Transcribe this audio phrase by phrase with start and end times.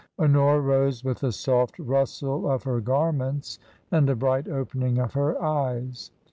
[0.17, 3.59] Honora rose with a soft rustle of her garments
[3.91, 6.09] and a bright opening of her eyes.